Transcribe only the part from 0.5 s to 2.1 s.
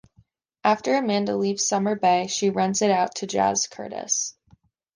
After Amanda leaves Summer